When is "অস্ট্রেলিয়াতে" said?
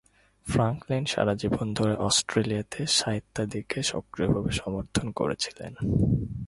1.99-2.81